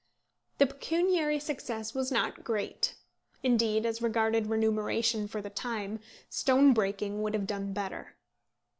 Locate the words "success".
1.39-1.93